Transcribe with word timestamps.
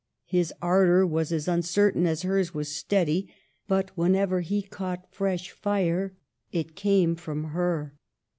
His 0.25 0.51
ardor 0.63 1.05
was 1.05 1.31
as 1.31 1.47
uncertain 1.47 2.07
as 2.07 2.23
hers 2.23 2.55
was 2.55 2.75
steady; 2.75 3.31
but 3.67 3.95
whenever 3.95 4.41
he 4.41 4.63
caught 4.63 5.05
fresh 5.13 5.51
fire, 5.51 6.15
it 6.51 6.75
came 6.75 7.13
from 7.15 7.43
her. 7.53 7.93